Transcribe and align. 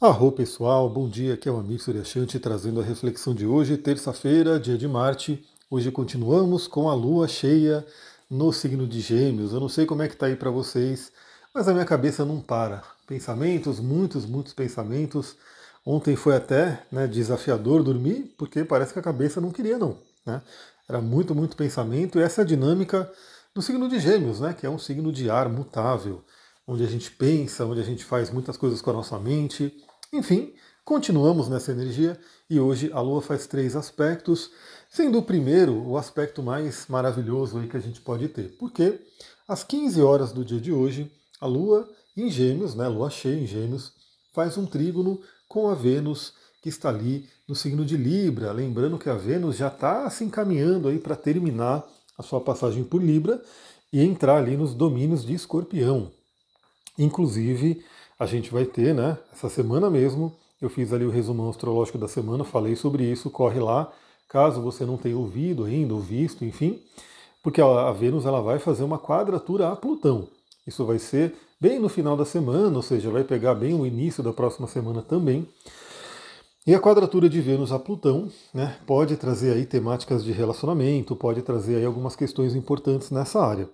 Arro 0.00 0.30
pessoal, 0.30 0.88
bom 0.88 1.08
dia, 1.08 1.34
aqui 1.34 1.48
é 1.48 1.52
o 1.52 1.58
Amir 1.58 1.82
Suryashanti 1.82 2.38
trazendo 2.38 2.80
a 2.80 2.84
reflexão 2.84 3.34
de 3.34 3.44
hoje, 3.44 3.76
terça-feira, 3.76 4.56
dia 4.60 4.78
de 4.78 4.86
Marte. 4.86 5.44
Hoje 5.68 5.90
continuamos 5.90 6.68
com 6.68 6.88
a 6.88 6.94
lua 6.94 7.26
cheia 7.26 7.84
no 8.30 8.52
signo 8.52 8.86
de 8.86 9.00
Gêmeos. 9.00 9.52
Eu 9.52 9.58
não 9.58 9.68
sei 9.68 9.86
como 9.86 10.00
é 10.00 10.06
que 10.06 10.16
tá 10.16 10.26
aí 10.26 10.36
para 10.36 10.52
vocês, 10.52 11.10
mas 11.52 11.66
a 11.66 11.72
minha 11.72 11.84
cabeça 11.84 12.24
não 12.24 12.40
para. 12.40 12.84
Pensamentos, 13.08 13.80
muitos, 13.80 14.24
muitos 14.24 14.54
pensamentos. 14.54 15.34
Ontem 15.84 16.14
foi 16.14 16.36
até 16.36 16.80
né, 16.92 17.08
desafiador 17.08 17.82
dormir, 17.82 18.32
porque 18.38 18.62
parece 18.62 18.92
que 18.92 19.00
a 19.00 19.02
cabeça 19.02 19.40
não 19.40 19.50
queria 19.50 19.78
não. 19.78 19.98
Né? 20.24 20.40
Era 20.88 21.00
muito, 21.00 21.34
muito 21.34 21.56
pensamento 21.56 22.20
e 22.20 22.22
essa 22.22 22.42
é 22.42 22.44
a 22.44 22.46
dinâmica 22.46 23.10
do 23.52 23.60
signo 23.60 23.88
de 23.88 23.98
Gêmeos, 23.98 24.38
né, 24.38 24.54
que 24.54 24.64
é 24.64 24.70
um 24.70 24.78
signo 24.78 25.10
de 25.10 25.28
ar 25.28 25.48
mutável, 25.48 26.22
onde 26.68 26.84
a 26.84 26.88
gente 26.88 27.10
pensa, 27.10 27.66
onde 27.66 27.80
a 27.80 27.84
gente 27.84 28.04
faz 28.04 28.30
muitas 28.30 28.56
coisas 28.56 28.80
com 28.80 28.90
a 28.90 28.92
nossa 28.92 29.18
mente 29.18 29.87
enfim, 30.12 30.54
continuamos 30.84 31.48
nessa 31.48 31.72
energia 31.72 32.18
e 32.48 32.58
hoje 32.58 32.90
a 32.92 33.00
Lua 33.00 33.20
faz 33.20 33.46
três 33.46 33.76
aspectos, 33.76 34.50
sendo 34.88 35.18
o 35.18 35.22
primeiro 35.22 35.86
o 35.86 35.98
aspecto 35.98 36.42
mais 36.42 36.86
maravilhoso 36.88 37.58
aí 37.58 37.68
que 37.68 37.76
a 37.76 37.80
gente 37.80 38.00
pode 38.00 38.28
ter. 38.28 38.56
Porque 38.58 38.98
às 39.46 39.62
15 39.62 40.00
horas 40.00 40.32
do 40.32 40.44
dia 40.44 40.60
de 40.60 40.72
hoje, 40.72 41.12
a 41.40 41.46
Lua 41.46 41.88
em 42.16 42.30
Gêmeos, 42.30 42.74
né, 42.74 42.88
Lua 42.88 43.10
cheia 43.10 43.38
em 43.38 43.46
Gêmeos, 43.46 43.92
faz 44.32 44.56
um 44.56 44.66
trígono 44.66 45.20
com 45.46 45.68
a 45.68 45.74
Vênus 45.74 46.32
que 46.62 46.68
está 46.68 46.88
ali 46.88 47.28
no 47.46 47.54
signo 47.54 47.84
de 47.84 47.96
Libra. 47.96 48.50
Lembrando 48.52 48.98
que 48.98 49.08
a 49.08 49.14
Vênus 49.14 49.56
já 49.56 49.68
está 49.68 50.08
se 50.10 50.24
encaminhando 50.24 50.88
aí 50.88 50.98
para 50.98 51.16
terminar 51.16 51.86
a 52.16 52.22
sua 52.22 52.40
passagem 52.40 52.82
por 52.82 53.02
Libra 53.02 53.42
e 53.92 54.02
entrar 54.02 54.38
ali 54.38 54.56
nos 54.56 54.74
domínios 54.74 55.24
de 55.24 55.34
Escorpião. 55.34 56.10
Inclusive, 56.98 57.84
a 58.18 58.26
gente 58.26 58.50
vai 58.50 58.64
ter, 58.64 58.94
né, 58.94 59.16
essa 59.32 59.48
semana 59.48 59.88
mesmo, 59.88 60.34
eu 60.60 60.68
fiz 60.68 60.92
ali 60.92 61.04
o 61.04 61.10
resumão 61.10 61.48
astrológico 61.48 61.98
da 61.98 62.08
semana, 62.08 62.42
falei 62.42 62.74
sobre 62.74 63.04
isso, 63.04 63.30
corre 63.30 63.60
lá, 63.60 63.92
caso 64.28 64.60
você 64.60 64.84
não 64.84 64.96
tenha 64.96 65.16
ouvido 65.16 65.64
ainda, 65.64 65.94
ou 65.94 66.00
visto, 66.00 66.44
enfim, 66.44 66.82
porque 67.42 67.60
a 67.60 67.92
Vênus 67.92 68.26
ela 68.26 68.42
vai 68.42 68.58
fazer 68.58 68.82
uma 68.82 68.98
quadratura 68.98 69.68
a 69.70 69.76
Plutão. 69.76 70.28
Isso 70.66 70.84
vai 70.84 70.98
ser 70.98 71.34
bem 71.60 71.78
no 71.78 71.88
final 71.88 72.16
da 72.16 72.24
semana, 72.24 72.76
ou 72.76 72.82
seja, 72.82 73.10
vai 73.10 73.24
pegar 73.24 73.54
bem 73.54 73.74
o 73.74 73.86
início 73.86 74.22
da 74.22 74.32
próxima 74.32 74.66
semana 74.66 75.00
também. 75.00 75.48
E 76.66 76.74
a 76.74 76.80
quadratura 76.80 77.30
de 77.30 77.40
Vênus 77.40 77.72
a 77.72 77.78
Plutão 77.78 78.30
né, 78.52 78.76
pode 78.86 79.16
trazer 79.16 79.54
aí 79.54 79.64
temáticas 79.64 80.22
de 80.22 80.32
relacionamento, 80.32 81.16
pode 81.16 81.40
trazer 81.40 81.76
aí 81.76 81.84
algumas 81.86 82.14
questões 82.14 82.54
importantes 82.54 83.10
nessa 83.10 83.40
área. 83.40 83.70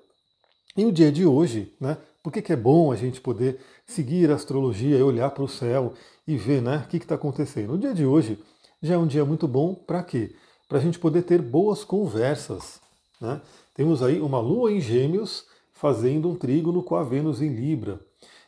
E 0.76 0.84
o 0.84 0.92
dia 0.92 1.10
de 1.10 1.26
hoje, 1.26 1.72
né, 1.80 1.96
por 2.24 2.32
que, 2.32 2.40
que 2.40 2.54
é 2.54 2.56
bom 2.56 2.90
a 2.90 2.96
gente 2.96 3.20
poder 3.20 3.60
seguir 3.84 4.30
a 4.30 4.34
astrologia 4.34 4.96
e 4.96 5.02
olhar 5.02 5.30
para 5.32 5.44
o 5.44 5.48
céu 5.48 5.92
e 6.26 6.38
ver 6.38 6.62
né, 6.62 6.82
o 6.86 6.88
que 6.88 6.96
está 6.96 7.16
acontecendo? 7.16 7.74
O 7.74 7.78
dia 7.78 7.92
de 7.92 8.06
hoje 8.06 8.38
já 8.80 8.94
é 8.94 8.98
um 8.98 9.06
dia 9.06 9.26
muito 9.26 9.46
bom 9.46 9.74
para 9.74 10.02
quê? 10.02 10.34
Para 10.66 10.78
a 10.78 10.80
gente 10.80 10.98
poder 10.98 11.24
ter 11.24 11.42
boas 11.42 11.84
conversas. 11.84 12.80
Né? 13.20 13.42
Temos 13.74 14.02
aí 14.02 14.22
uma 14.22 14.40
lua 14.40 14.72
em 14.72 14.80
gêmeos 14.80 15.44
fazendo 15.74 16.30
um 16.30 16.34
trígono 16.34 16.82
com 16.82 16.96
a 16.96 17.02
Vênus 17.02 17.42
em 17.42 17.54
Libra. 17.54 18.00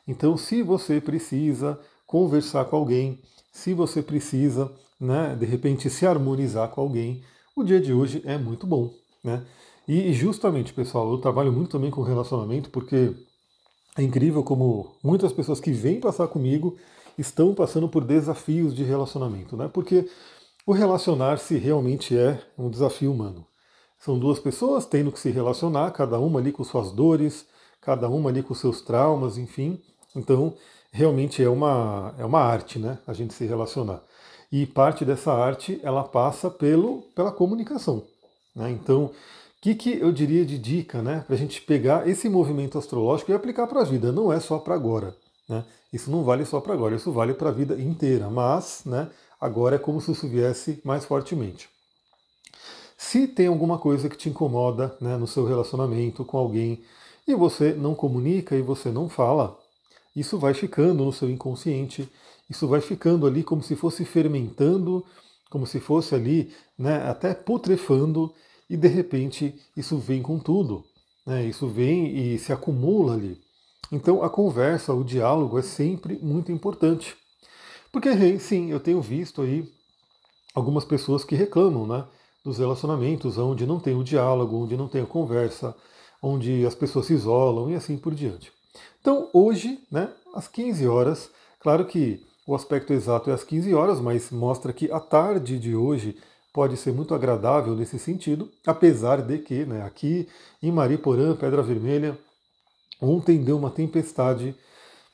Então, 0.09 0.39
se 0.39 0.63
você 0.63 0.99
precisa 0.99 1.79
conversar 2.07 2.65
com 2.65 2.77
alguém, 2.77 3.21
se 3.53 3.75
você 3.75 4.01
precisa, 4.01 4.73
né, 4.99 5.37
de 5.39 5.45
repente, 5.45 5.91
se 5.91 6.07
harmonizar 6.07 6.71
com 6.71 6.81
alguém, 6.81 7.23
o 7.55 7.63
dia 7.63 7.81
de 7.81 7.93
hoje 7.93 8.23
é 8.25 8.39
muito 8.39 8.67
bom. 8.67 8.95
Né? 9.23 9.45
E 9.87 10.15
justamente, 10.15 10.73
pessoal, 10.73 11.11
eu 11.13 11.19
trabalho 11.19 11.53
muito 11.53 11.73
também 11.73 11.91
com 11.91 12.01
relacionamento 12.01 12.71
porque 12.71 13.15
é 13.97 14.03
incrível 14.03 14.43
como 14.43 14.95
muitas 15.03 15.33
pessoas 15.33 15.61
que 15.61 15.73
vêm 15.73 16.01
passar 16.01 16.29
comigo 16.29 16.77
estão 17.17 17.55
passando 17.55 17.89
por 17.89 18.05
desafios 18.05 18.75
de 18.75 18.85
relacionamento, 18.85 19.57
né? 19.57 19.71
Porque 19.73 20.09
o 20.67 20.73
relacionar-se 20.73 21.57
realmente 21.57 22.17
é 22.17 22.41
um 22.59 22.69
desafio 22.69 23.13
humano. 23.13 23.47
São 23.99 24.19
duas 24.19 24.39
pessoas 24.39 24.85
tendo 24.85 25.11
que 25.11 25.19
se 25.19 25.31
relacionar, 25.31 25.91
cada 25.93 26.19
uma 26.19 26.39
ali 26.39 26.53
com 26.53 26.63
suas 26.63 26.93
dores, 26.93 27.47
cada 27.81 28.09
uma 28.09 28.31
ali 28.31 28.43
com 28.43 28.55
seus 28.55 28.83
traumas, 28.83 29.39
enfim. 29.39 29.81
Então, 30.15 30.55
realmente 30.93 31.43
é 31.43 31.49
uma, 31.49 32.15
é 32.19 32.25
uma 32.25 32.41
arte, 32.41 32.79
né? 32.79 32.99
A 33.07 33.13
gente 33.13 33.33
se 33.33 33.47
relacionar. 33.47 34.03
E 34.53 34.67
parte 34.67 35.05
dessa 35.05 35.33
arte, 35.33 35.81
ela 35.83 36.05
passa 36.05 36.51
pelo, 36.51 37.03
pela 37.15 37.33
comunicação. 37.33 38.05
Né? 38.55 38.71
Então, 38.71 39.11
que, 39.67 39.75
que 39.75 39.99
eu 39.99 40.13
diria 40.13 40.45
de 40.45 40.59
dica, 40.59 41.03
né, 41.03 41.25
para 41.27 41.35
a 41.35 41.39
gente 41.39 41.61
pegar 41.63 42.09
esse 42.09 42.29
movimento 42.29 42.79
astrológico 42.79 43.31
e 43.31 43.35
aplicar 43.35 43.67
para 43.67 43.81
a 43.81 43.85
vida? 43.85 44.13
Não 44.13 44.33
é 44.33 44.39
só 44.39 44.59
para 44.59 44.75
agora. 44.75 45.17
Né? 45.49 45.65
Isso 45.93 46.11
não 46.11 46.23
vale 46.23 46.45
só 46.45 46.61
para 46.61 46.75
agora, 46.75 46.95
isso 46.95 47.11
vale 47.11 47.35
para 47.35 47.49
a 47.49 47.53
vida 47.53 47.81
inteira. 47.81 48.31
Mas, 48.31 48.83
né, 48.85 49.09
agora 49.41 49.77
é 49.77 49.79
como 49.79 50.01
se 50.01 50.13
isso 50.13 50.29
viesse 50.29 50.81
mais 50.85 51.05
fortemente. 51.05 51.69
Se 52.97 53.27
tem 53.27 53.47
alguma 53.47 53.79
coisa 53.79 54.09
que 54.09 54.17
te 54.17 54.29
incomoda 54.29 54.97
né, 55.01 55.17
no 55.17 55.27
seu 55.27 55.45
relacionamento 55.45 56.25
com 56.25 56.39
alguém 56.39 56.83
e 57.27 57.35
você 57.35 57.73
não 57.73 57.95
comunica 57.95 58.55
e 58.55 58.63
você 58.63 58.91
não 58.91 59.09
fala, 59.09 59.59
isso 60.15 60.39
vai 60.39 60.55
ficando 60.55 61.05
no 61.05 61.13
seu 61.13 61.29
inconsciente, 61.29 62.09
isso 62.49 62.69
vai 62.69 62.81
ficando 62.81 63.27
ali 63.27 63.43
como 63.43 63.63
se 63.63 63.75
fosse 63.75 64.05
fermentando, 64.05 65.05
como 65.51 65.67
se 65.67 65.81
fosse 65.81 66.15
ali 66.15 66.55
né, 66.79 67.09
até 67.09 67.35
putrefando, 67.35 68.33
e 68.69 68.77
de 68.77 68.89
repente 68.89 69.55
isso 69.77 69.99
vem 69.99 70.23
com 70.23 70.39
tudo, 70.39 70.85
né? 71.27 71.45
isso 71.45 71.69
vem 71.69 72.17
e 72.17 72.39
se 72.39 72.53
acumula 72.53 73.15
ali. 73.15 73.41
Então 73.91 74.23
a 74.23 74.31
conversa, 74.31 74.93
o 74.93 75.05
diálogo 75.05 75.59
é 75.59 75.63
sempre 75.63 76.19
muito 76.21 76.51
importante. 76.51 77.17
Porque 77.93 78.39
sim, 78.39 78.71
eu 78.71 78.81
tenho 78.81 79.01
visto 79.01 79.43
aí 79.43 79.71
algumas 80.55 80.85
pessoas 80.85 81.25
que 81.25 81.35
reclamam 81.35 81.87
né, 81.87 82.05
dos 82.45 82.59
relacionamentos 82.59 83.39
onde 83.39 83.67
não 83.67 83.79
tem 83.79 83.95
o 83.95 84.05
diálogo, 84.05 84.57
onde 84.57 84.77
não 84.77 84.89
tem 84.89 85.03
a 85.03 85.07
conversa, 85.07 85.75
onde 86.21 86.67
as 86.67 86.75
pessoas 86.75 87.07
se 87.07 87.15
isolam 87.15 87.71
e 87.71 87.75
assim 87.75 87.97
por 87.97 88.15
diante. 88.15 88.53
Então 89.01 89.29
hoje, 89.33 89.79
né, 89.91 90.13
às 90.35 90.49
15 90.49 90.87
horas, 90.89 91.31
claro 91.61 91.85
que 91.87 92.27
o 92.47 92.55
aspecto 92.55 92.93
exato 92.93 93.31
é 93.31 93.33
às 93.33 93.45
15 93.45 93.75
horas, 93.75 94.01
mas 94.01 94.31
mostra 94.31 94.73
que 94.73 94.91
a 94.91 95.01
tarde 95.01 95.59
de 95.59 95.75
hoje 95.75 96.17
pode 96.57 96.79
ser 96.79 96.91
muito 96.91 97.15
agradável 97.15 97.77
nesse 97.77 97.99
sentido, 97.99 98.51
apesar 98.67 99.21
de 99.21 99.37
que 99.37 99.67
né, 99.67 99.83
aqui 99.83 100.27
em 100.63 100.73
Mariporã, 100.73 101.37
Pedra 101.37 101.63
Vermelha, 101.63 102.19
ontem 102.99 103.45
deu 103.45 103.59
uma 103.59 103.71
tempestade, 103.71 104.57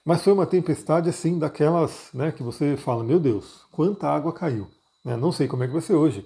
mas 0.04 0.22
foi 0.22 0.32
uma 0.32 0.46
tempestade 0.46 1.08
assim 1.10 1.40
daquelas 1.40 2.10
né, 2.14 2.30
que 2.30 2.44
você 2.44 2.76
fala, 2.76 3.02
meu 3.02 3.18
Deus, 3.18 3.62
quanta 3.72 4.06
água 4.06 4.32
caiu. 4.32 4.68
Né? 5.04 5.16
Não 5.16 5.32
sei 5.32 5.48
como 5.48 5.64
é 5.64 5.66
que 5.66 5.72
vai 5.72 5.82
ser 5.82 5.94
hoje. 5.94 6.24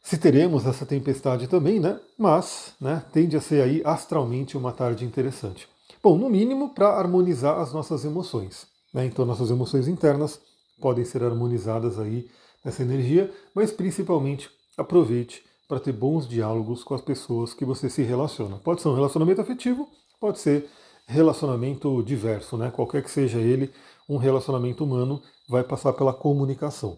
Se 0.00 0.16
teremos 0.16 0.66
essa 0.66 0.86
tempestade 0.86 1.48
também, 1.48 1.80
né? 1.80 1.98
Mas 2.16 2.74
né, 2.80 3.02
tende 3.12 3.36
a 3.36 3.40
ser 3.40 3.60
aí 3.60 3.82
astralmente 3.84 4.56
uma 4.56 4.70
tarde 4.70 5.04
interessante. 5.04 5.68
Bom, 6.00 6.16
no 6.16 6.30
mínimo 6.30 6.72
para 6.72 6.90
harmonizar 6.90 7.58
as 7.58 7.72
nossas 7.72 8.04
emoções. 8.04 8.68
Né? 8.94 9.04
Então 9.04 9.24
nossas 9.24 9.50
emoções 9.50 9.88
internas 9.88 10.38
podem 10.80 11.04
ser 11.04 11.24
harmonizadas 11.24 11.98
aí 11.98 12.28
essa 12.64 12.82
energia, 12.82 13.30
mas 13.54 13.70
principalmente 13.72 14.50
aproveite 14.76 15.44
para 15.68 15.80
ter 15.80 15.92
bons 15.92 16.28
diálogos 16.28 16.84
com 16.84 16.94
as 16.94 17.00
pessoas 17.00 17.54
que 17.54 17.64
você 17.64 17.88
se 17.88 18.02
relaciona. 18.02 18.58
Pode 18.58 18.82
ser 18.82 18.88
um 18.88 18.94
relacionamento 18.94 19.40
afetivo, 19.40 19.88
pode 20.20 20.38
ser 20.38 20.68
relacionamento 21.06 22.02
diverso, 22.02 22.56
né? 22.56 22.70
Qualquer 22.70 23.02
que 23.02 23.10
seja 23.10 23.38
ele, 23.38 23.72
um 24.08 24.16
relacionamento 24.16 24.84
humano 24.84 25.22
vai 25.48 25.64
passar 25.64 25.92
pela 25.92 26.12
comunicação. 26.12 26.96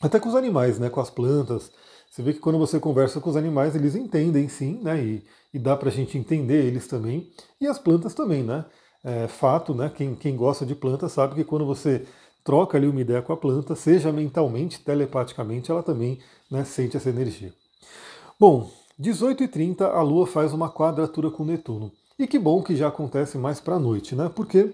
Até 0.00 0.20
com 0.20 0.28
os 0.28 0.34
animais, 0.34 0.78
né? 0.78 0.90
Com 0.90 1.00
as 1.00 1.10
plantas. 1.10 1.70
Você 2.10 2.22
vê 2.22 2.32
que 2.32 2.38
quando 2.38 2.58
você 2.58 2.78
conversa 2.78 3.20
com 3.20 3.30
os 3.30 3.36
animais, 3.36 3.74
eles 3.74 3.94
entendem 3.94 4.48
sim, 4.48 4.80
né? 4.82 5.02
E, 5.02 5.24
e 5.52 5.58
dá 5.58 5.76
para 5.76 5.88
a 5.88 5.92
gente 5.92 6.18
entender 6.18 6.64
eles 6.64 6.86
também. 6.86 7.30
E 7.60 7.66
as 7.66 7.78
plantas 7.78 8.14
também, 8.14 8.42
né? 8.42 8.64
É 9.02 9.28
fato, 9.28 9.74
né? 9.74 9.90
Quem, 9.94 10.14
quem 10.14 10.36
gosta 10.36 10.64
de 10.64 10.74
plantas 10.74 11.12
sabe 11.12 11.34
que 11.34 11.44
quando 11.44 11.66
você 11.66 12.06
troca 12.44 12.76
ali 12.76 12.86
uma 12.86 13.00
ideia 13.00 13.22
com 13.22 13.32
a 13.32 13.36
planta, 13.36 13.74
seja 13.74 14.12
mentalmente, 14.12 14.78
telepaticamente, 14.78 15.70
ela 15.70 15.82
também 15.82 16.20
né, 16.50 16.62
sente 16.62 16.96
essa 16.96 17.08
energia. 17.08 17.52
Bom, 18.38 18.70
18h30 19.00 19.80
a 19.80 20.02
Lua 20.02 20.26
faz 20.26 20.52
uma 20.52 20.70
quadratura 20.70 21.30
com 21.30 21.44
Netuno. 21.44 21.90
E 22.18 22.26
que 22.26 22.38
bom 22.38 22.62
que 22.62 22.76
já 22.76 22.88
acontece 22.88 23.38
mais 23.38 23.58
para 23.58 23.74
a 23.74 23.78
noite, 23.78 24.14
né? 24.14 24.30
Porque 24.32 24.72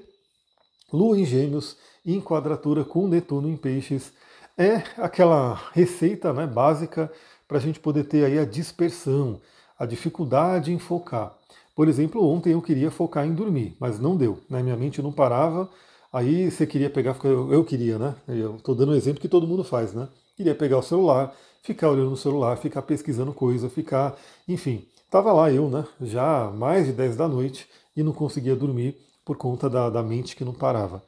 Lua 0.93 1.19
em 1.19 1.25
Gêmeos 1.25 1.77
em 2.05 2.21
quadratura 2.21 2.85
com 2.85 3.07
Netuno 3.07 3.49
em 3.49 3.57
Peixes 3.57 4.13
é 4.59 4.83
aquela 4.99 5.55
receita 5.73 6.33
né, 6.33 6.47
básica 6.47 7.11
para 7.49 7.57
a 7.59 7.61
gente 7.61 7.81
poder 7.81 8.05
ter 8.05 8.25
aí 8.25 8.39
a 8.39 8.45
dispersão, 8.45 9.41
a 9.79 9.87
dificuldade 9.87 10.73
em 10.73 10.79
focar. 10.79 11.35
Por 11.75 11.89
exemplo, 11.89 12.23
ontem 12.23 12.53
eu 12.53 12.61
queria 12.61 12.91
focar 12.91 13.27
em 13.27 13.33
dormir, 13.33 13.75
mas 13.81 13.99
não 13.99 14.17
deu. 14.17 14.39
Né? 14.51 14.63
Minha 14.63 14.77
mente 14.77 15.01
não 15.01 15.13
parava, 15.13 15.71
Aí 16.13 16.51
você 16.51 16.67
queria 16.67 16.91
pegar, 16.91 17.17
eu 17.25 17.65
queria, 17.65 17.99
né? 17.99 18.15
Eu 18.27 18.57
estou 18.57 18.75
dando 18.75 18.93
um 18.93 18.97
exemplo 18.97 19.21
que 19.21 19.29
todo 19.29 19.47
mundo 19.47 19.63
faz, 19.63 19.95
né? 19.95 20.09
Queria 20.37 20.55
pegar 20.55 20.79
o 20.79 20.83
celular, 20.83 21.35
ficar 21.63 21.91
olhando 21.91 22.11
no 22.11 22.17
celular, 22.17 22.57
ficar 22.57 22.83
pesquisando 22.83 23.33
coisa, 23.33 23.71
ficar, 23.71 24.19
enfim. 24.49 24.85
Tava 25.09 25.33
lá 25.33 25.53
eu, 25.53 25.69
né? 25.69 25.85
Já 26.01 26.51
mais 26.51 26.87
de 26.87 26.93
10 26.93 27.17
da 27.17 27.29
noite 27.29 27.69
e 27.97 28.03
não 28.03 28.13
conseguia 28.13 28.57
dormir 28.57 28.97
por 29.25 29.37
conta 29.37 29.71
da, 29.71 29.89
da 29.89 30.03
mente 30.03 30.35
que 30.35 30.45
não 30.45 30.53
parava. 30.53 31.03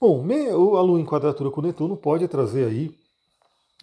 Bom, 0.00 0.24
a 0.76 0.80
Lua 0.82 1.00
em 1.00 1.04
quadratura 1.04 1.50
com 1.50 1.62
Netuno 1.62 1.96
pode 1.96 2.28
trazer 2.28 2.66
aí 2.66 2.94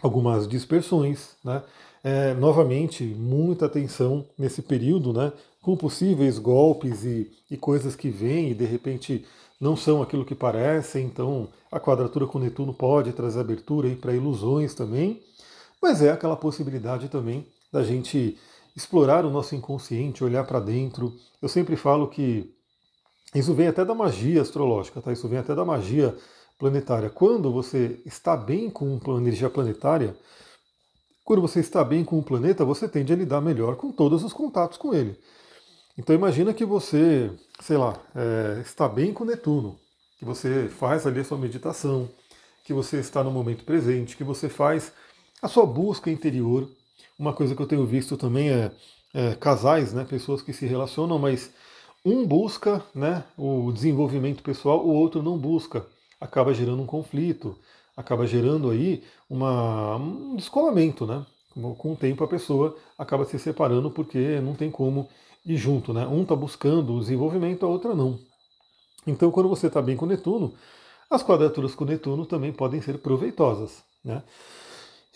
algumas 0.01 0.47
dispersões, 0.47 1.35
né? 1.43 1.63
É, 2.03 2.33
novamente, 2.33 3.03
muita 3.03 3.67
atenção 3.67 4.25
nesse 4.37 4.61
período, 4.61 5.11
né? 5.13 5.33
Com 5.61 5.75
possíveis 5.75 6.39
golpes 6.39 7.03
e, 7.03 7.31
e 7.49 7.57
coisas 7.57 7.95
que 7.95 8.09
vêm 8.09 8.51
e 8.51 8.53
de 8.53 8.65
repente 8.65 9.25
não 9.61 9.75
são 9.75 10.01
aquilo 10.01 10.25
que 10.25 10.33
parecem, 10.33 11.05
então 11.05 11.47
a 11.71 11.79
quadratura 11.79 12.25
com 12.25 12.39
Netuno 12.39 12.73
pode 12.73 13.13
trazer 13.13 13.39
abertura 13.39 13.95
para 13.95 14.15
ilusões 14.15 14.73
também, 14.73 15.21
mas 15.79 16.01
é 16.01 16.09
aquela 16.09 16.35
possibilidade 16.35 17.09
também 17.09 17.47
da 17.71 17.83
gente 17.83 18.39
explorar 18.75 19.23
o 19.23 19.29
nosso 19.29 19.53
inconsciente, 19.53 20.23
olhar 20.23 20.45
para 20.45 20.59
dentro. 20.59 21.13
Eu 21.39 21.47
sempre 21.47 21.75
falo 21.75 22.07
que 22.07 22.51
isso 23.35 23.53
vem 23.53 23.67
até 23.67 23.85
da 23.85 23.93
magia 23.93 24.41
astrológica, 24.41 24.99
tá? 24.99 25.13
Isso 25.13 25.27
vem 25.27 25.37
até 25.37 25.53
da 25.53 25.63
magia 25.63 26.15
planetária. 26.57 27.09
Quando 27.09 27.51
você 27.51 28.01
está 28.03 28.35
bem 28.35 28.69
com 28.69 28.97
uma 28.97 29.17
energia 29.19 29.49
planetária, 29.49 30.17
quando 31.23 31.41
você 31.41 31.59
está 31.59 31.83
bem 31.83 32.03
com 32.03 32.17
o 32.17 32.23
planeta, 32.23 32.65
você 32.65 32.89
tende 32.89 33.13
a 33.13 33.15
lidar 33.15 33.41
melhor 33.41 33.75
com 33.75 33.91
todos 33.91 34.23
os 34.23 34.33
contatos 34.33 34.77
com 34.77 34.93
ele. 34.93 35.17
Então 35.97 36.15
imagina 36.15 36.53
que 36.53 36.65
você, 36.65 37.31
sei 37.59 37.77
lá, 37.77 37.99
é, 38.15 38.61
está 38.61 38.87
bem 38.87 39.13
com 39.13 39.25
Netuno, 39.25 39.79
que 40.17 40.25
você 40.25 40.69
faz 40.69 41.05
ali 41.05 41.19
a 41.19 41.23
sua 41.23 41.37
meditação, 41.37 42.09
que 42.63 42.73
você 42.73 42.97
está 42.99 43.23
no 43.23 43.31
momento 43.31 43.65
presente, 43.65 44.15
que 44.15 44.23
você 44.23 44.47
faz 44.47 44.93
a 45.41 45.47
sua 45.47 45.65
busca 45.65 46.09
interior. 46.09 46.69
Uma 47.19 47.33
coisa 47.33 47.55
que 47.55 47.61
eu 47.61 47.67
tenho 47.67 47.85
visto 47.85 48.15
também 48.17 48.49
é, 48.49 48.71
é 49.13 49.35
casais, 49.35 49.93
né, 49.93 50.05
pessoas 50.05 50.41
que 50.41 50.53
se 50.53 50.65
relacionam, 50.65 51.19
mas 51.19 51.51
um 52.05 52.25
busca 52.25 52.83
né, 52.95 53.23
o 53.37 53.71
desenvolvimento 53.71 54.41
pessoal, 54.43 54.85
o 54.85 54.93
outro 54.93 55.21
não 55.21 55.37
busca. 55.37 55.85
Acaba 56.19 56.53
gerando 56.53 56.81
um 56.81 56.85
conflito, 56.85 57.57
acaba 57.95 58.25
gerando 58.25 58.69
aí 58.69 59.03
uma, 59.29 59.97
um 59.97 60.35
descolamento, 60.35 61.05
né? 61.05 61.25
Com 61.77 61.93
o 61.93 61.95
tempo 61.95 62.23
a 62.23 62.27
pessoa 62.27 62.77
acaba 62.97 63.25
se 63.25 63.37
separando 63.37 63.91
porque 63.91 64.39
não 64.39 64.55
tem 64.55 64.71
como 64.71 65.09
ir 65.45 65.57
junto, 65.57 65.93
né? 65.93 66.07
Um 66.07 66.21
está 66.21 66.35
buscando 66.35 66.95
o 66.95 66.99
desenvolvimento, 66.99 67.65
a 67.65 67.69
outra 67.69 67.93
não. 67.93 68.19
Então, 69.05 69.31
quando 69.31 69.49
você 69.49 69.67
está 69.67 69.81
bem 69.81 69.97
com 69.97 70.05
Netuno, 70.05 70.53
as 71.09 71.23
quadraturas 71.23 71.75
com 71.75 71.85
Netuno 71.85 72.25
também 72.25 72.53
podem 72.53 72.81
ser 72.81 72.99
proveitosas, 72.99 73.83
né? 74.03 74.23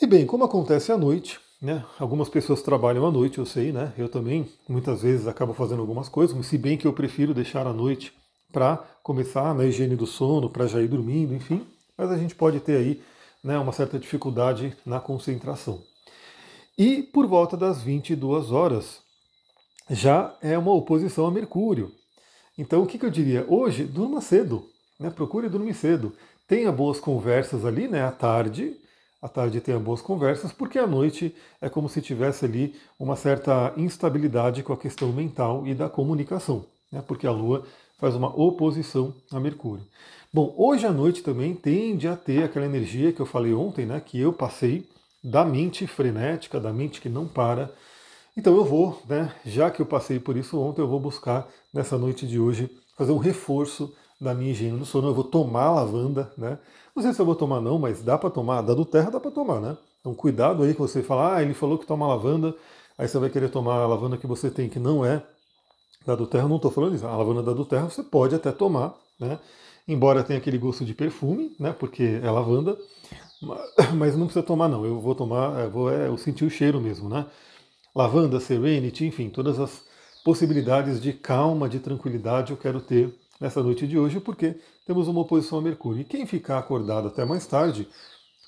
E 0.02 0.06
bem, 0.06 0.26
como 0.26 0.44
acontece 0.44 0.92
à 0.92 0.98
noite, 0.98 1.40
né? 1.62 1.86
Algumas 2.00 2.28
pessoas 2.28 2.62
trabalham 2.62 3.06
à 3.06 3.12
noite, 3.12 3.38
eu 3.38 3.46
sei, 3.46 3.72
né? 3.72 3.94
Eu 3.98 4.10
também 4.10 4.50
muitas 4.68 5.04
vezes 5.04 5.28
acabo 5.28 5.54
fazendo 5.54 5.80
algumas 5.80 6.10
coisas, 6.10 6.46
se 6.46 6.58
bem 6.58 6.78
que 6.78 6.86
eu 6.86 6.94
prefiro 6.94 7.34
deixar 7.34 7.66
à 7.66 7.72
noite 7.74 8.12
para 8.52 8.78
começar 9.04 9.54
na 9.56 9.66
higiene 9.66 9.96
do 9.96 10.06
sono, 10.06 10.50
para 10.50 10.68
já 10.68 10.82
ir 10.82 10.88
dormindo, 10.88 11.34
enfim. 11.34 11.66
Mas 11.98 12.12
a 12.12 12.18
gente 12.18 12.36
pode 12.36 12.60
ter 12.60 12.78
aí 12.78 13.02
né, 13.44 13.58
uma 13.58 13.72
certa 13.72 13.98
dificuldade 13.98 14.76
na 14.86 15.00
concentração. 15.00 15.82
E 16.78 17.02
por 17.04 17.26
volta 17.26 17.56
das 17.56 17.82
22 17.82 18.52
horas 18.52 19.02
já 19.90 20.36
é 20.42 20.58
uma 20.58 20.74
oposição 20.74 21.26
a 21.26 21.32
Mercúrio. 21.32 21.90
Então 22.58 22.84
o 22.84 22.86
que, 22.86 22.98
que 22.98 23.06
eu 23.06 23.10
diria? 23.10 23.46
Hoje, 23.48 23.86
durma 23.86 24.20
cedo, 24.20 24.68
né? 25.00 25.10
procure 25.10 25.48
dormir 25.48 25.74
cedo. 25.74 26.14
Tenha 26.46 26.74
boas 26.74 27.00
conversas 27.00 27.64
ali, 27.64 27.88
né? 27.88 28.04
À 28.04 28.12
tarde, 28.12 28.76
à 29.22 29.30
tarde 29.30 29.62
tenha 29.62 29.80
boas 29.80 30.02
conversas, 30.02 30.52
porque 30.52 30.78
à 30.78 30.86
noite 30.86 31.34
é 31.62 31.70
como 31.70 31.88
se 31.88 32.02
tivesse 32.02 32.44
ali 32.44 32.76
uma 33.00 33.16
certa 33.16 33.74
instabilidade 33.78 34.62
com 34.62 34.74
a 34.74 34.78
questão 34.78 35.14
mental 35.14 35.66
e 35.66 35.74
da 35.74 35.90
comunicação, 35.90 36.66
né? 36.92 37.02
porque 37.08 37.26
a 37.26 37.32
Lua 37.32 37.66
faz 37.98 38.16
uma 38.16 38.28
oposição 38.38 39.16
a 39.32 39.40
Mercúrio. 39.40 39.86
Bom, 40.32 40.54
hoje 40.58 40.86
à 40.86 40.92
noite 40.92 41.24
também 41.24 41.56
tende 41.56 42.06
a 42.06 42.18
ter 42.18 42.44
aquela 42.44 42.66
energia 42.66 43.14
que 43.14 43.22
eu 43.22 43.26
falei 43.26 43.54
ontem, 43.54 43.86
né? 43.86 44.02
que 44.06 44.20
eu 44.20 44.34
passei 44.34 44.86
da 45.26 45.44
mente 45.44 45.88
frenética, 45.88 46.60
da 46.60 46.72
mente 46.72 47.02
que 47.02 47.10
não 47.10 47.28
para. 47.28 47.74
Então 48.38 48.56
eu 48.56 48.64
vou, 48.64 49.02
né, 49.10 49.34
já 49.44 49.72
que 49.72 49.82
eu 49.82 49.86
passei 49.86 50.20
por 50.20 50.38
isso 50.38 50.60
ontem, 50.60 50.82
eu 50.82 50.88
vou 50.88 51.00
buscar 51.00 51.48
nessa 51.74 51.98
noite 51.98 52.28
de 52.28 52.40
hoje 52.40 52.70
fazer 52.96 53.12
um 53.12 53.18
reforço 53.18 53.92
da 54.22 54.34
minha 54.36 54.52
higiene 54.52 54.78
do 54.78 54.86
sono. 54.86 55.08
Eu 55.08 55.16
vou 55.16 55.24
tomar 55.24 55.72
lavanda, 55.72 56.32
né? 56.38 56.60
Não 56.96 57.02
sei 57.02 57.12
se 57.14 57.20
eu 57.20 57.26
vou 57.26 57.36
tomar 57.36 57.60
não, 57.60 57.80
mas 57.80 58.04
dá 58.04 58.18
para 58.18 58.30
tomar. 58.30 58.62
Da 58.62 58.74
do 58.74 58.86
terra 58.86 59.10
dá 59.10 59.20
para 59.20 59.32
tomar, 59.32 59.60
né? 59.60 59.76
Então 60.00 60.14
cuidado 60.14 60.64
aí 60.64 60.74
que 60.74 60.80
você 60.80 61.02
fala, 61.02 61.38
ah, 61.38 61.42
ele 61.42 61.54
falou 61.56 61.78
que 61.78 61.88
toma 61.88 62.08
lavanda, 62.08 62.56
aí 62.98 63.08
você 63.08 63.18
vai 63.18 63.30
querer 63.30 63.50
tomar 63.50 63.82
a 63.82 63.88
lavanda 63.88 64.18
que 64.18 64.28
você 64.28 64.52
tem 64.52 64.70
que 64.70 64.80
não 64.80 65.04
é 65.04 65.24
da 66.06 66.16
do 66.16 66.28
terra. 66.28 66.48
Não 66.48 66.58
estou 66.58 66.70
falando 66.72 66.96
isso. 66.96 67.06
A 67.06 67.18
lavanda 67.18 67.42
da 67.42 67.54
do 67.54 67.66
terra 67.66 67.90
você 67.90 68.04
pode 68.04 68.36
até 68.36 68.52
tomar, 68.52 68.96
né? 69.20 69.40
Embora 69.88 70.24
tenha 70.24 70.38
aquele 70.40 70.58
gosto 70.58 70.86
de 70.86 70.94
perfume, 70.94 71.56
né? 71.60 71.74
Porque 71.78 72.20
é 72.22 72.30
lavanda. 72.30 72.78
Mas 73.96 74.16
não 74.16 74.26
precisa 74.26 74.46
tomar, 74.46 74.68
não. 74.68 74.86
Eu 74.86 75.00
vou 75.00 75.16
tomar, 75.16 75.60
eu 75.64 75.72
vou 75.72 75.92
é, 75.92 76.08
eu 76.08 76.18
sentir 76.18 76.46
o 76.46 76.50
cheiro 76.50 76.80
mesmo, 76.80 77.10
né? 77.10 77.26
Lavanda, 77.96 78.40
Serenity, 78.40 79.06
enfim, 79.06 79.30
todas 79.30 79.60
as 79.60 79.84
possibilidades 80.24 81.02
de 81.02 81.14
calma, 81.14 81.70
de 81.70 81.80
tranquilidade 81.80 82.52
eu 82.52 82.58
quero 82.58 82.82
ter 82.82 83.14
nessa 83.40 83.62
noite 83.62 83.88
de 83.88 83.98
hoje, 83.98 84.20
porque 84.20 84.56
temos 84.86 85.08
uma 85.08 85.22
oposição 85.22 85.60
a 85.60 85.62
Mercúrio. 85.62 86.02
E 86.02 86.06
quem 86.06 86.26
ficar 86.26 86.58
acordado 86.58 87.08
até 87.08 87.24
mais 87.24 87.46
tarde, 87.46 87.88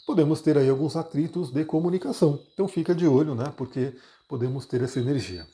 podemos 0.06 0.42
ter 0.42 0.58
aí 0.58 0.70
alguns 0.70 0.96
atritos 0.96 1.52
de 1.52 1.64
comunicação. 1.66 2.40
Então 2.54 2.68
fica 2.68 2.96
de 2.96 3.08
olho, 3.08 3.36
né? 3.36 3.54
Porque 3.56 3.94
podemos 4.28 4.66
ter 4.66 4.82
essa 4.82 5.00
energia. 5.00 5.46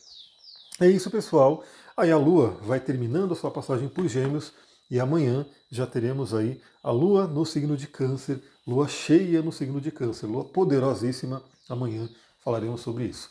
É 0.80 0.88
isso, 0.88 1.12
pessoal. 1.12 1.64
Aí 1.96 2.12
a 2.12 2.18
Lua 2.18 2.58
vai 2.62 2.80
terminando 2.80 3.34
a 3.34 3.36
sua 3.36 3.52
passagem 3.52 3.88
por 3.88 4.08
Gêmeos 4.08 4.52
e 4.90 5.00
amanhã 5.00 5.46
já 5.72 5.86
teremos 5.86 6.34
aí 6.34 6.60
a 6.82 6.92
Lua 6.92 7.28
no 7.28 7.46
signo 7.46 7.78
de 7.78 7.88
Câncer, 7.88 8.42
Lua 8.66 8.88
cheia 8.88 9.42
no 9.42 9.52
signo 9.52 9.82
de 9.82 9.92
Câncer, 9.92 10.28
Lua 10.28 10.46
poderosíssima. 10.46 11.44
Amanhã 11.68 12.10
falaremos 12.44 12.82
sobre 12.82 13.06
isso. 13.06 13.30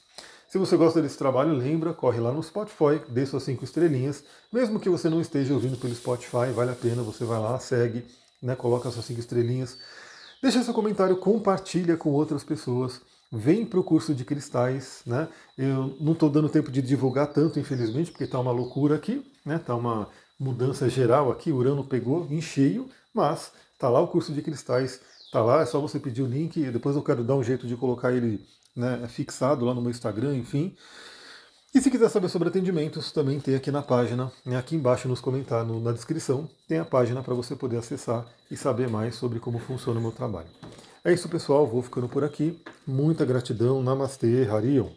Se 0.48 0.58
você 0.58 0.76
gosta 0.76 1.00
desse 1.00 1.16
trabalho, 1.16 1.54
lembra, 1.54 1.94
corre 1.94 2.20
lá 2.20 2.30
no 2.30 2.42
Spotify, 2.42 3.00
dê 3.08 3.24
suas 3.24 3.42
cinco 3.42 3.64
estrelinhas. 3.64 4.22
Mesmo 4.52 4.78
que 4.78 4.90
você 4.90 5.08
não 5.08 5.20
esteja 5.20 5.54
ouvindo 5.54 5.78
pelo 5.78 5.94
Spotify, 5.94 6.52
vale 6.54 6.72
a 6.72 6.74
pena, 6.74 7.02
você 7.02 7.24
vai 7.24 7.38
lá, 7.38 7.58
segue, 7.58 8.04
né, 8.42 8.54
coloca 8.54 8.90
suas 8.90 9.06
cinco 9.06 9.20
estrelinhas. 9.20 9.78
Deixa 10.42 10.62
seu 10.62 10.74
comentário, 10.74 11.16
compartilha 11.16 11.96
com 11.96 12.10
outras 12.10 12.44
pessoas. 12.44 13.00
Vem 13.32 13.64
para 13.64 13.80
o 13.80 13.84
curso 13.84 14.14
de 14.14 14.26
cristais, 14.26 15.00
né? 15.06 15.26
Eu 15.56 15.96
não 15.98 16.12
estou 16.12 16.28
dando 16.28 16.50
tempo 16.50 16.70
de 16.70 16.82
divulgar 16.82 17.28
tanto, 17.28 17.58
infelizmente, 17.58 18.10
porque 18.10 18.24
está 18.24 18.38
uma 18.38 18.52
loucura 18.52 18.96
aqui, 18.96 19.24
né? 19.46 19.56
Está 19.56 19.74
uma 19.74 20.10
mudança 20.38 20.86
geral 20.90 21.30
aqui, 21.30 21.50
Urano 21.50 21.82
pegou 21.82 22.26
em 22.28 22.42
cheio, 22.42 22.90
mas 23.14 23.52
tá 23.78 23.88
lá 23.88 24.00
o 24.00 24.08
curso 24.08 24.34
de 24.34 24.42
cristais, 24.42 25.00
tá 25.32 25.40
lá, 25.40 25.62
é 25.62 25.66
só 25.66 25.80
você 25.80 25.98
pedir 25.98 26.22
o 26.22 26.26
link, 26.26 26.70
depois 26.70 26.94
eu 26.94 27.02
quero 27.02 27.24
dar 27.24 27.34
um 27.34 27.42
jeito 27.42 27.66
de 27.66 27.74
colocar 27.74 28.12
ele 28.12 28.46
né, 28.76 29.08
fixado 29.08 29.64
lá 29.64 29.74
no 29.74 29.80
meu 29.80 29.90
Instagram, 29.90 30.36
enfim. 30.36 30.76
E 31.74 31.80
se 31.80 31.90
quiser 31.90 32.10
saber 32.10 32.28
sobre 32.28 32.48
atendimentos, 32.48 33.10
também 33.10 33.40
tem 33.40 33.54
aqui 33.54 33.70
na 33.70 33.80
página, 33.80 34.30
né, 34.44 34.58
aqui 34.58 34.76
embaixo 34.76 35.08
nos 35.08 35.20
comentários, 35.22 35.82
na 35.82 35.90
descrição, 35.90 36.48
tem 36.68 36.78
a 36.78 36.84
página 36.84 37.22
para 37.22 37.32
você 37.32 37.56
poder 37.56 37.78
acessar 37.78 38.26
e 38.50 38.56
saber 38.58 38.90
mais 38.90 39.14
sobre 39.14 39.40
como 39.40 39.58
funciona 39.58 39.98
o 39.98 40.02
meu 40.02 40.12
trabalho. 40.12 40.48
É 41.02 41.10
isso, 41.10 41.28
pessoal, 41.30 41.66
vou 41.66 41.82
ficando 41.82 42.08
por 42.08 42.22
aqui. 42.22 42.60
Muita 42.86 43.24
gratidão, 43.24 43.82
Namastê, 43.82 44.46
Harion. 44.48 44.90